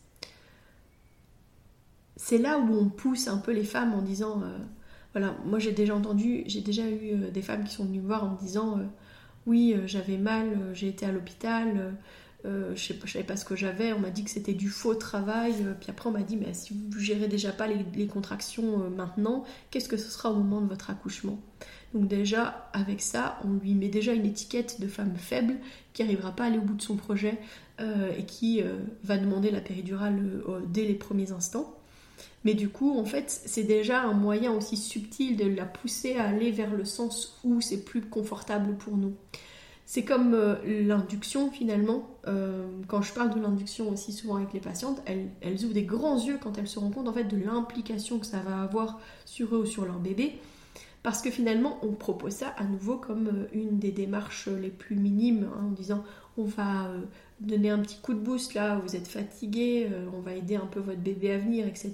[2.16, 4.58] C'est là où on pousse un peu les femmes en disant, euh,
[5.12, 8.06] voilà, moi j'ai déjà entendu, j'ai déjà eu euh, des femmes qui sont venues me
[8.06, 8.80] voir en me disant,
[9.46, 11.94] oui, j'avais mal, j'ai été à l'hôpital,
[12.42, 15.54] je ne savais pas ce que j'avais, on m'a dit que c'était du faux travail,
[15.78, 19.88] puis après on m'a dit, mais si vous gérez déjà pas les contractions maintenant, qu'est-ce
[19.88, 21.38] que ce sera au moment de votre accouchement?
[21.96, 25.54] Donc déjà, avec ça, on lui met déjà une étiquette de femme faible
[25.94, 27.38] qui n'arrivera pas à aller au bout de son projet
[27.80, 31.74] euh, et qui euh, va demander la péridurale euh, dès les premiers instants.
[32.44, 36.24] Mais du coup, en fait, c'est déjà un moyen aussi subtil de la pousser à
[36.24, 39.14] aller vers le sens où c'est plus confortable pour nous.
[39.86, 42.08] C'est comme l'induction finalement.
[42.88, 46.18] quand je parle de l'induction aussi souvent avec les patientes, elles, elles, ouvrent des grands
[46.18, 49.54] yeux quand elles se rendent compte en fait de l'implication que ça va avoir sur
[49.54, 50.40] eux ou sur leur bébé.
[51.06, 54.96] Parce que finalement, on propose ça à nouveau comme euh, une des démarches les plus
[54.96, 56.02] minimes, hein, en disant
[56.36, 57.02] on va euh,
[57.38, 60.66] donner un petit coup de boost là, vous êtes fatigué, euh, on va aider un
[60.66, 61.92] peu votre bébé à venir, etc.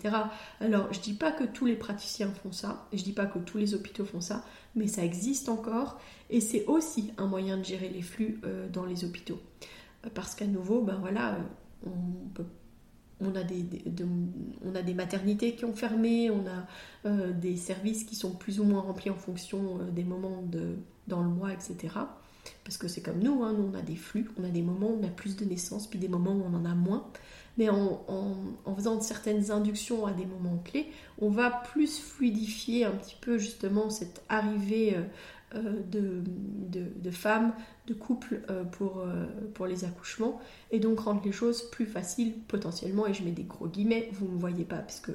[0.61, 3.59] Alors, je dis pas que tous les praticiens font ça, je dis pas que tous
[3.59, 4.47] les hôpitaux font ça,
[4.77, 8.41] mais ça existe encore et c'est aussi un moyen de gérer les flux
[8.73, 9.43] dans les hôpitaux.
[10.15, 11.37] Parce qu'à nouveau, ben voilà,
[11.85, 12.47] on peut
[13.23, 18.61] on a des, maternités qui ont fermé, on a euh, des services qui sont plus
[18.61, 20.43] ou moins remplis en fonction euh, des moments
[21.07, 21.95] dans le mois, etc.
[22.65, 24.89] Parce que c'est comme nous, hein, nous on a des flux, on a des moments
[24.89, 27.07] où on a plus de naissances, puis des moments où on en a moins.
[27.59, 28.01] Mais en,
[28.77, 33.91] faisant certaines inductions à des moments clés, on va plus fluidifier un petit peu justement
[33.91, 34.97] cette arrivée
[35.55, 37.53] euh, de, femmes,
[37.87, 40.41] de couples euh, pour, euh, pour les accouchements
[40.71, 43.07] et donc rendre les choses plus faciles potentiellement.
[43.07, 45.11] Et je mets des gros guillemets, vous ne me voyez pas puisque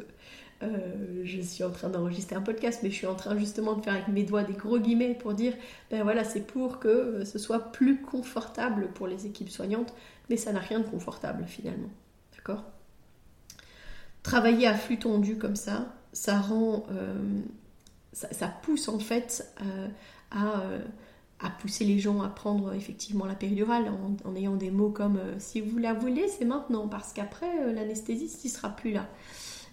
[1.23, 3.93] je suis en train d'enregistrer un podcast mais je suis en train justement de faire
[3.93, 5.53] avec mes doigts des gros guillemets pour dire
[5.91, 9.93] ben voilà c'est pour que ce soit plus confortable pour les équipes soignantes
[10.31, 11.91] mais ça n'a rien de confortable finalement.
[12.35, 12.63] D'accord?
[14.23, 16.87] Travailler à flux tendu comme ça, ça rend,
[18.11, 19.47] ça, pousse en fait
[20.31, 20.63] à,
[21.39, 23.91] à, pousser les gens à prendre effectivement la péridurale
[24.25, 28.49] en, ayant des mots comme si vous la voulez, c'est maintenant, parce qu'après l'anesthésiste il
[28.49, 29.07] sera plus là.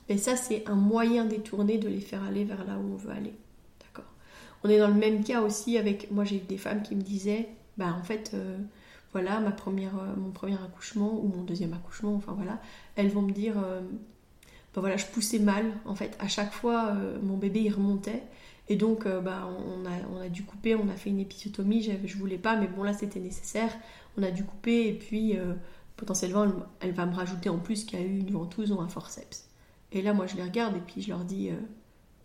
[0.08, 3.10] Et ça, c'est un moyen détourné de les faire aller vers là où on veut
[3.10, 3.32] aller.
[3.80, 4.10] D'accord
[4.62, 6.10] On est dans le même cas aussi avec.
[6.10, 7.48] Moi, j'ai eu des femmes qui me disaient
[7.78, 8.58] Bah, en fait, euh,
[9.12, 12.60] voilà, ma première, euh, mon premier accouchement ou mon deuxième accouchement, enfin voilà,
[12.96, 13.80] elles vont me dire euh,
[14.74, 15.64] Bah, voilà, je poussais mal.
[15.86, 18.22] En fait, à chaque fois, mon bébé, il remontait.
[18.68, 21.82] Et donc, bah, on, a, on a dû couper, on a fait une épisiotomie.
[21.82, 23.70] Je voulais pas, mais bon, là, c'était nécessaire.
[24.16, 25.36] On a dû couper, et puis
[25.96, 26.46] potentiellement,
[26.80, 29.48] elle, va me rajouter en plus qu'il y a eu une ventouse ou un forceps.
[29.92, 31.56] Et là, moi, je les regarde et puis je leur dis, euh,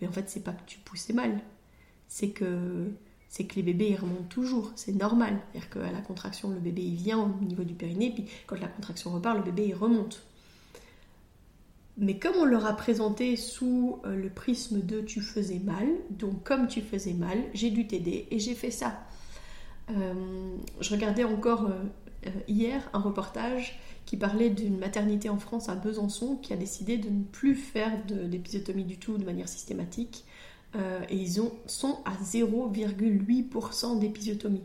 [0.02, 1.40] mais en fait, c'est pas que tu poussais mal,
[2.08, 2.92] c'est que
[3.32, 5.40] c'est que les bébés ils remontent toujours, c'est normal.
[5.52, 8.68] C'est-à-dire qu'à la contraction, le bébé il vient au niveau du périnée, puis quand la
[8.68, 10.24] contraction repart, le bébé il remonte.
[12.00, 16.44] Mais comme on leur a présenté sous euh, le prisme de tu faisais mal, donc
[16.44, 19.00] comme tu faisais mal, j'ai dû t'aider et j'ai fait ça.
[19.92, 20.14] Euh,
[20.80, 21.70] je regardais encore
[22.48, 27.10] hier un reportage qui parlait d'une maternité en France à Besançon qui a décidé de
[27.10, 30.26] ne plus faire d'épisiotomie du tout de manière systématique.
[30.76, 34.64] Euh, et ils ont, sont à 0,8% d'épisiotomie.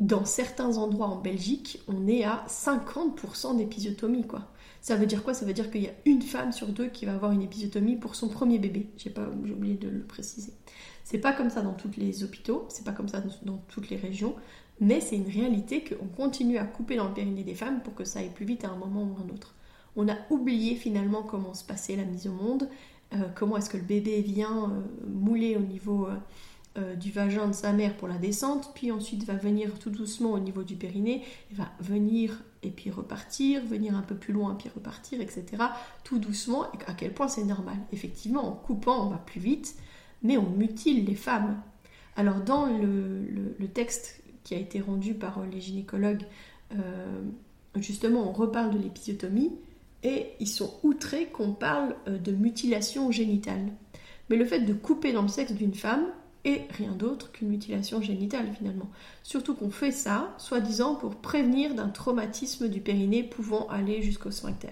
[0.00, 4.50] Dans certains endroits en Belgique, on est à 50% d'épisiotomie, quoi.
[4.86, 5.34] Ça veut dire quoi?
[5.34, 7.96] Ça veut dire qu'il y a une femme sur deux qui va avoir une épisiotomie
[7.96, 8.88] pour son premier bébé.
[8.96, 10.52] J'ai pas, oublié de le préciser.
[11.02, 13.96] C'est pas comme ça dans tous les hôpitaux, c'est pas comme ça dans toutes les
[13.96, 14.36] régions,
[14.78, 18.04] mais c'est une réalité qu'on continue à couper dans le périnée des femmes pour que
[18.04, 19.56] ça aille plus vite à un moment ou à un autre.
[19.96, 22.68] On a oublié finalement comment se passait la mise au monde,
[23.12, 26.06] euh, comment est-ce que le bébé vient euh, mouler au niveau
[26.78, 30.30] euh, du vagin de sa mère pour la descente, puis ensuite va venir tout doucement
[30.30, 34.54] au niveau du périnée, et va venir et puis repartir, venir un peu plus loin
[34.54, 35.44] puis repartir, etc.
[36.04, 37.76] Tout doucement, et à quel point c'est normal.
[37.92, 39.76] Effectivement, en coupant, on va plus vite,
[40.22, 41.60] mais on mutile les femmes.
[42.16, 46.22] Alors dans le texte qui a été rendu par euh, les gynécologues,
[46.72, 47.20] euh,
[47.74, 49.50] justement, on reparle de l'épisiotomie
[50.04, 53.72] et ils sont outrés qu'on parle euh, de mutilation génitale.
[54.30, 56.06] Mais le fait de couper dans le sexe d'une femme
[56.46, 58.88] est rien d'autre qu'une mutilation génitale finalement.
[59.22, 64.70] Surtout qu'on fait ça, soi-disant, pour prévenir d'un traumatisme du périnée pouvant aller jusqu'au sphincter.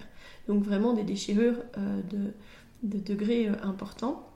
[0.48, 2.32] Donc vraiment des déchirures de,
[2.82, 4.30] de degré important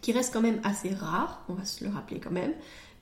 [0.00, 2.52] qui restent quand même assez rares, on va se le rappeler quand même,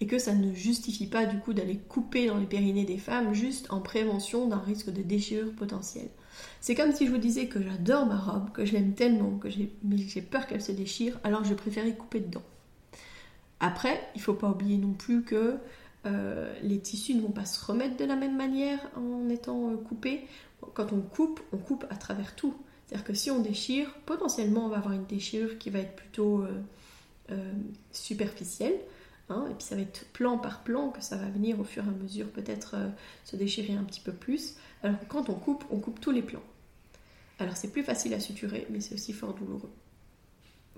[0.01, 3.33] et que ça ne justifie pas du coup d'aller couper dans les périnées des femmes
[3.35, 6.11] juste en prévention d'un risque de déchirure potentielle.
[6.61, 9.49] C'est comme si je vous disais que j'adore ma robe, que je l'aime tellement, que
[9.49, 12.43] j'ai peur qu'elle se déchire, alors je préférais couper dedans.
[13.61, 15.57] Après, il ne faut pas oublier non plus que
[16.05, 19.77] euh, les tissus ne vont pas se remettre de la même manière en étant euh,
[19.77, 20.27] coupés.
[20.75, 22.55] Quand on coupe, on coupe à travers tout.
[22.87, 26.45] C'est-à-dire que si on déchire, potentiellement on va avoir une déchirure qui va être plutôt
[27.31, 27.53] euh,
[27.91, 28.79] superficielle,
[29.29, 31.85] Hein, et puis ça va être plan par plan que ça va venir au fur
[31.85, 32.77] et à mesure peut-être
[33.25, 34.55] se déchirer un petit peu plus.
[34.85, 36.45] Alors que quand on coupe, on coupe tous les plans.
[37.41, 39.73] Alors c'est plus facile à suturer, mais c'est aussi fort douloureux.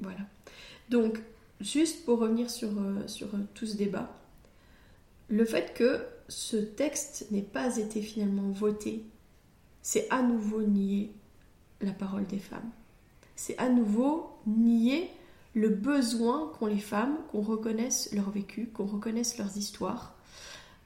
[0.01, 0.21] Voilà.
[0.89, 1.21] Donc,
[1.61, 4.13] juste pour revenir sur, euh, euh, tout ce débat,
[5.29, 9.05] le fait que ce texte n'ait pas été finalement voté,
[9.83, 11.13] c'est à nouveau nier
[11.81, 12.71] la parole des femmes.
[13.37, 15.11] C'est à nouveau nier
[15.55, 20.15] le besoin qu'ont les femmes qu'on reconnaisse leur vécu, qu'on reconnaisse leurs histoires,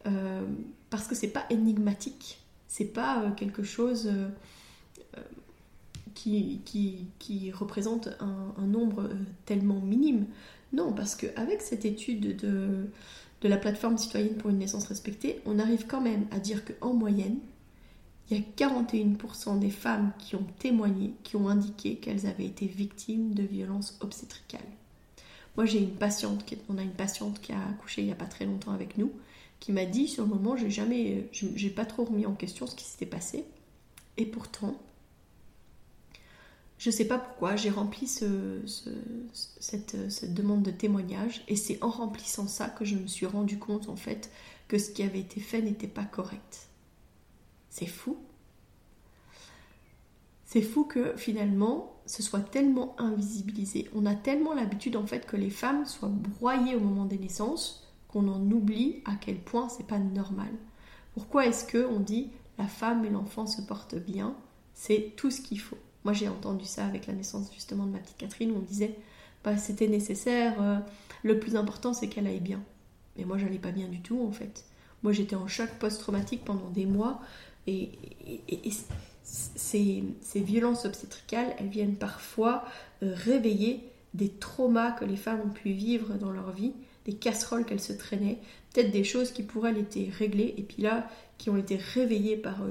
[0.07, 0.47] euh,
[0.91, 4.11] parce que c'est pas énigmatique, c'est pas quelque chose
[6.15, 9.11] qui, représente un, nombre
[9.45, 10.27] tellement minime.
[10.73, 12.89] Non, parce qu'avec cette étude de,
[13.43, 17.39] la plateforme citoyenne pour une naissance respectée, on arrive quand même à dire qu'en moyenne,
[18.31, 22.67] il y a 41% des femmes qui ont témoigné, qui ont indiqué qu'elles avaient été
[22.67, 24.61] victimes de violences obstétricales.
[25.57, 28.25] Moi, j'ai une patiente, on a une patiente qui a accouché il n'y a pas
[28.25, 29.13] très longtemps avec nous,
[29.61, 32.75] qui m'a dit sur le moment, j'ai jamais, j'ai pas trop remis en question ce
[32.75, 33.45] qui s'était passé,
[34.17, 34.81] et pourtant,
[36.83, 38.35] je ne sais pas pourquoi, j'ai rempli cette,
[40.35, 43.95] demande de témoignage, et c'est en remplissant ça que je me suis rendu compte en
[43.95, 44.33] fait
[44.67, 46.67] que ce qui avait été fait n'était pas correct.
[47.71, 48.17] C'est fou.
[50.45, 53.89] C'est fou que finalement, ce soit tellement invisibilisé.
[53.95, 57.89] On a tellement l'habitude en fait que les femmes soient broyées au moment des naissances
[58.09, 60.51] qu'on en oublie à quel point c'est pas normal.
[61.15, 64.35] Pourquoi est-ce que on dit la femme et l'enfant se portent bien
[64.75, 65.79] C'est tout ce qu'il faut?
[66.05, 68.97] Moi j'ai entendu ça avec la naissance justement de ma petite Catherine où on disait
[69.45, 70.79] bah, c'était nécessaire, euh,
[71.23, 72.63] le plus important c'est qu'elle aille bien.
[73.17, 74.65] Mais moi j'allais pas bien du tout en fait.
[75.03, 77.21] Moi j'étais en choc post-traumatique pendant des mois
[77.67, 77.91] et,
[79.25, 80.03] ces,
[80.35, 82.65] violences obstétricales, elles viennent parfois
[83.03, 86.73] euh, réveiller des traumas que les femmes ont pu vivre dans leur vie,
[87.07, 88.39] des casseroles qu'elles se traînaient,
[88.73, 92.37] peut-être des choses qui pour elles étaient réglées et puis là qui ont été réveillées
[92.37, 92.71] par euh,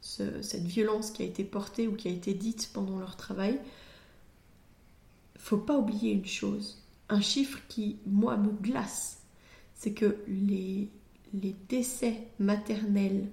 [0.00, 3.58] cette violence qui a été portée ou qui a été dite pendant leur travail.
[5.38, 9.20] Faut pas oublier une chose, un chiffre qui moi me glace,
[9.74, 10.88] c'est que les,
[11.32, 13.28] les décès maternels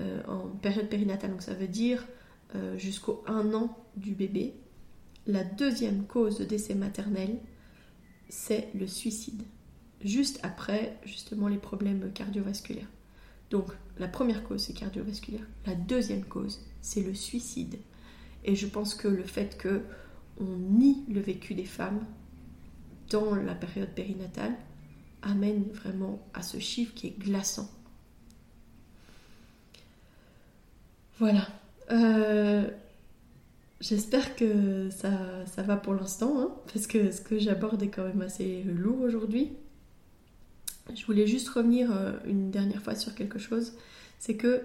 [0.00, 2.06] euh, en période périnatale, donc ça veut dire
[2.54, 4.54] euh, jusqu'au 1 an du bébé,
[5.26, 7.38] la deuxième cause de décès maternel,
[8.28, 9.42] c'est le suicide.
[10.02, 12.88] Juste après, justement, les problèmes cardiovasculaires.
[13.50, 13.66] Donc,
[13.98, 15.46] la première cause, c'est cardiovasculaire.
[15.66, 17.78] La deuxième cause, c'est le suicide.
[18.44, 19.82] Et je pense que le fait que
[20.40, 22.04] on nie le vécu des femmes
[23.10, 24.54] dans la période périnatale
[25.22, 27.68] amène vraiment à ce chiffre qui est glaçant.
[31.18, 31.46] Voilà.
[31.90, 32.70] Euh,
[33.80, 38.22] j'espère que ça, va pour l'instant, hein, parce que ce que j'aborde est quand même
[38.22, 39.52] assez lourd aujourd'hui.
[40.94, 43.72] Je voulais juste revenir euh, une dernière fois sur quelque chose.
[44.18, 44.62] C'est que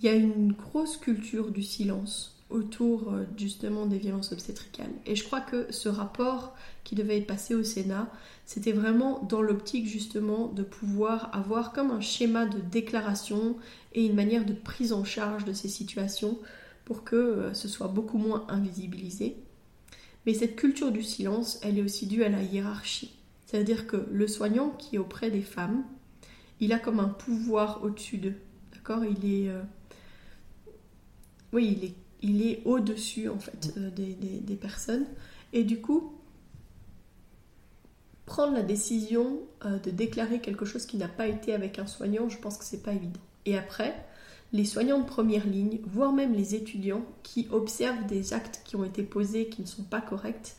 [0.00, 4.90] il y a une grosse culture du silence autour euh, justement des violences obstétricales.
[5.06, 8.10] Et je crois que ce rapport qui devait être passé au Sénat,
[8.44, 13.56] c'était vraiment dans l'optique justement de pouvoir avoir comme un schéma de déclaration
[13.94, 16.38] et une manière de prise en charge de ces situations
[16.84, 19.36] pour que euh, ce soit beaucoup moins invisibilisé.
[20.26, 23.12] Mais cette culture du silence, elle est aussi due à la hiérarchie.
[23.52, 25.84] C'est-à-dire que le soignant qui est auprès des femmes,
[26.58, 28.36] il a comme un pouvoir au-dessus d'eux.
[28.72, 29.04] D'accord?
[29.04, 29.50] Il est.
[29.50, 29.62] Euh,
[31.52, 35.04] oui, il est, il est au-dessus euh, des, personnes.
[35.52, 36.14] Et du coup,
[38.24, 42.38] prendre la décision de déclarer quelque chose qui n'a pas été avec un soignant, je
[42.38, 43.20] pense que c'est pas évident.
[43.44, 43.94] Et après,
[44.54, 48.84] les soignants de première ligne, voire même les étudiants qui observent des actes qui ont
[48.84, 50.56] été posés qui ne sont pas corrects,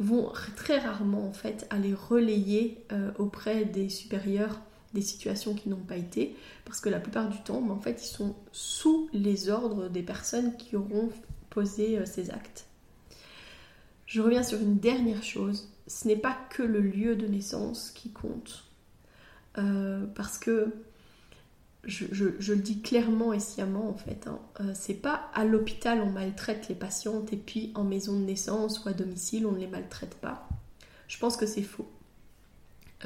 [0.00, 4.60] vont très rarement en fait aller relayer euh, auprès des supérieurs
[4.94, 6.34] des situations qui n'ont pas été,
[6.64, 10.02] parce que la plupart du temps, ben, en fait, ils sont sous les ordres des
[10.02, 11.10] personnes qui auront
[11.48, 12.66] posé euh, ces actes.
[14.06, 18.10] Je reviens sur une dernière chose, ce n'est pas que le lieu de naissance qui
[18.10, 18.64] compte,
[19.58, 20.72] euh, parce que
[21.84, 26.10] je, le dis clairement et sciemment en fait, hein, euh, c'est pas à l'hôpital on
[26.10, 29.66] maltraite les patientes et puis en maison de naissance ou à domicile on ne les
[29.66, 30.48] maltraite pas.
[31.08, 31.90] Je pense que c'est faux.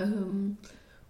[0.01, 0.49] Euh,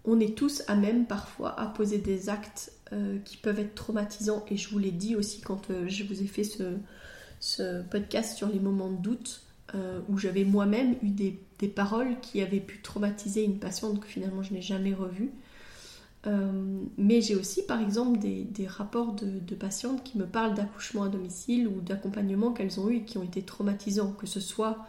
[0.05, 4.45] on est tous à même parfois à poser des actes euh, qui peuvent être traumatisants
[4.49, 6.77] et je vous l'ai dit aussi quand je vous ai fait ce,
[7.41, 9.41] ce, podcast sur les moments de doute
[10.09, 14.41] où j'avais moi-même eu des, des, paroles qui avaient pu traumatiser une patiente que finalement
[14.45, 15.33] je n'ai jamais revue.
[16.27, 21.09] Euh, mais j'ai aussi par exemple des, rapports de, patientes qui me parlent d'accouchement à
[21.09, 24.87] domicile ou d'accompagnement qu'elles ont eu et qui ont été traumatisants, que ce soit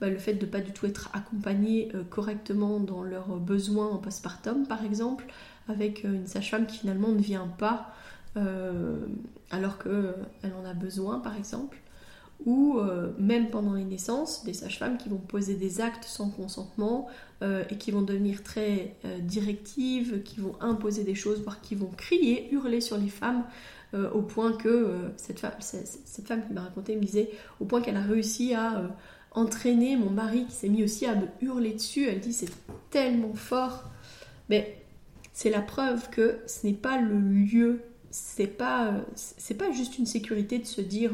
[0.00, 3.88] bah, le fait de ne pas du tout être accompagnées euh, correctement dans leurs besoins
[3.88, 5.26] en postpartum par exemple,
[5.68, 7.92] avec euh, une sage-femme qui finalement ne vient pas
[9.50, 11.76] alors qu'elle en a besoin par exemple,
[12.46, 17.08] ou euh, même pendant les naissances, des sages-femmes qui vont poser des actes sans consentement
[17.42, 21.74] euh, et qui vont devenir très euh, directives, qui vont imposer des choses, voire qui
[21.74, 23.44] vont crier, hurler sur les femmes,
[24.12, 27.96] au point que cette femme, cette, femme qui m'a raconté me disait, au point qu'elle
[27.96, 28.82] a réussi à
[29.30, 32.06] entraîner mon mari qui s'est mis aussi à me hurler dessus.
[32.06, 32.50] Elle dit c'est
[32.90, 33.84] tellement fort,
[34.50, 34.84] mais
[35.32, 37.80] c'est la preuve que ce n'est pas le lieu,
[38.10, 41.12] c'est pas, c'est pas juste une sécurité de se dire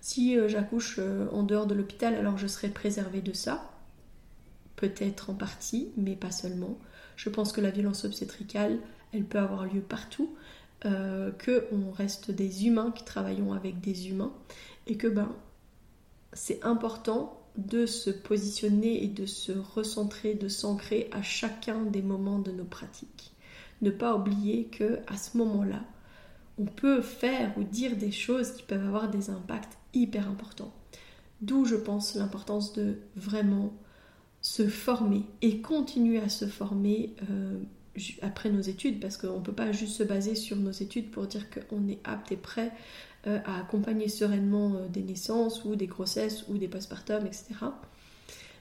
[0.00, 3.70] si euh, j'accouche euh, en dehors de l'hôpital, alors je serai préservée de ça.
[4.76, 6.78] Peut-être en partie, mais pas seulement.
[7.16, 8.78] Je pense que la violence obstétricale,
[9.12, 10.34] elle peut avoir lieu partout,
[10.84, 14.32] euh, que on reste des humains qui travaillons avec des humains,
[14.86, 15.34] et que ben
[16.32, 22.38] c'est important de se positionner et de se recentrer, de s'ancrer à chacun des moments
[22.38, 23.32] de nos pratiques.
[23.82, 25.82] Ne pas oublier que à ce moment-là,
[26.58, 30.72] on peut faire ou dire des choses qui peuvent avoir des impacts hyper important.
[31.40, 33.72] D'où je pense l'importance de vraiment
[34.40, 37.58] se former et continuer à se former euh,
[38.22, 41.26] après nos études parce qu'on ne peut pas juste se baser sur nos études pour
[41.26, 42.72] dire qu'on est apte et prêt
[43.26, 47.46] euh, à accompagner sereinement euh, des naissances ou des grossesses ou des postpartum, etc.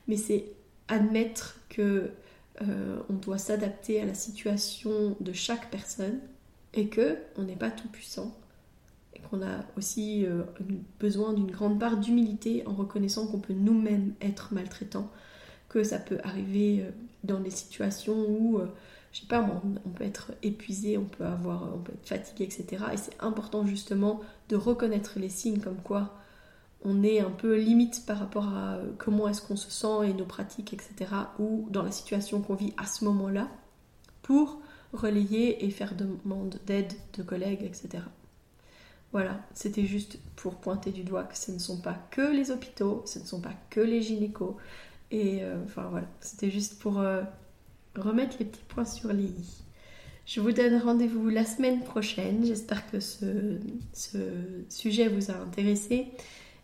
[0.08, 0.46] Mais c'est
[0.88, 2.12] admettre que
[3.10, 6.18] on doit s'adapter à la situation de chaque personne
[6.74, 8.36] et que on n'est pas tout puissant
[9.22, 10.44] qu'on a aussi euh,
[11.00, 15.10] besoin d'une grande part d'humilité en reconnaissant qu'on peut nous-mêmes être maltraitants,
[15.70, 16.92] que ça peut arriver euh,
[17.24, 18.68] dans des situations où, euh,
[19.12, 19.48] je sais pas,
[19.86, 22.86] on, peut être épuisé, on peut avoir, on peut être fatigué, etc.
[22.94, 26.14] Et c'est important justement de reconnaître les signes comme quoi
[26.84, 30.26] on est un peu limite par rapport à comment est-ce qu'on se sent et nos
[30.26, 31.12] pratiques, etc.
[31.40, 33.48] Ou dans la situation qu'on vit à ce moment-là,
[34.22, 34.62] pour
[34.94, 38.04] relayer et faire demande d'aide de collègues, etc.
[39.14, 43.04] Voilà, c'était juste pour pointer du doigt que ce ne sont pas que les hôpitaux,
[43.06, 44.56] ce ne sont pas que les gynécos.
[45.12, 47.22] Et euh, enfin voilà, c'était juste pour euh,
[47.96, 49.64] remettre les petits points sur les i.
[50.26, 52.46] Je vous donne rendez-vous la semaine prochaine.
[52.46, 53.58] J'espère que ce,
[54.68, 56.08] sujet vous a intéressé.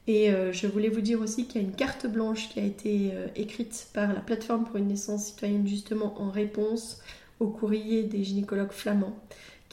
[0.05, 2.63] Et euh, je voulais vous dire aussi qu'il y a une carte blanche qui a
[2.63, 7.01] été écrite par la plateforme pour une naissance citoyenne justement en réponse
[7.39, 9.15] au courrier des gynécologues flamands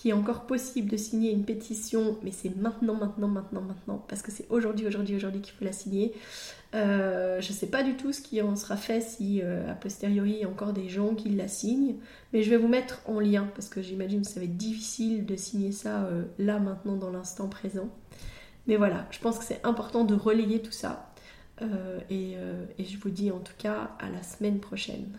[0.01, 4.23] qui est encore possible de signer une pétition, mais c'est maintenant, maintenant, maintenant, maintenant, parce
[4.23, 6.15] que c'est aujourd'hui, aujourd'hui, aujourd'hui qu'il faut la signer.
[6.75, 9.75] Euh, je ne sais pas du tout ce qui en sera fait si euh, a
[9.75, 11.97] posteriori il y a encore des gens qui la signent,
[12.33, 15.27] mais je vais vous mettre en lien parce que j'imagine que ça va être difficile
[15.27, 17.91] de signer ça euh, là maintenant dans l'instant présent.
[18.69, 21.13] Mais voilà, je pense que c'est important de relayer tout ça
[22.09, 22.37] et
[22.79, 25.19] je vous dis en tout cas à la semaine prochaine.